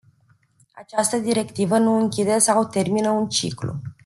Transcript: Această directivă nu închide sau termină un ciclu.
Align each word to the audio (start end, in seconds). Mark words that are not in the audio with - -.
Această 0.71 1.17
directivă 1.17 1.77
nu 1.77 1.95
închide 1.99 2.37
sau 2.37 2.65
termină 2.65 3.09
un 3.09 3.27
ciclu. 3.27 3.75